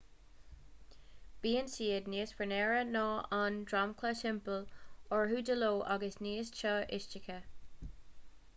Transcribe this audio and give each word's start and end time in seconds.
bíonn 1.43 1.67
siad 1.73 2.07
níos 2.13 2.33
fionnuaire 2.39 2.79
ná 2.95 3.03
an 3.39 3.59
dromchla 3.71 4.13
timpeall 4.21 4.65
orthu 5.19 5.43
de 5.51 5.59
ló 5.61 5.69
agus 5.97 6.19
níos 6.29 6.53
teo 6.61 6.73
istoíche 7.01 7.37